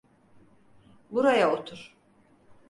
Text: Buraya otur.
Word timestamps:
Buraya 1.11 1.47
otur. 1.51 1.95